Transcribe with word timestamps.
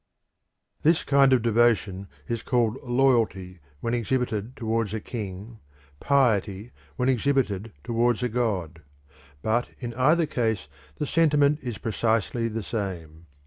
This 0.81 1.03
kind 1.03 1.31
of 1.31 1.43
devotion 1.43 2.07
is 2.27 2.41
called 2.41 2.75
loyalty 2.81 3.59
when 3.81 3.93
exhibited 3.93 4.55
towards 4.57 4.95
a 4.95 4.99
king, 4.99 5.59
piety 5.99 6.71
when 6.95 7.07
exhibited 7.07 7.71
towards 7.83 8.23
a 8.23 8.27
god. 8.29 8.81
But 9.43 9.69
in 9.77 9.93
either 9.93 10.25
case 10.25 10.67
the 10.95 11.05
sentiment 11.05 11.59
is 11.61 11.77
precisely 11.77 12.47
the 12.47 12.63
same. 12.63 13.27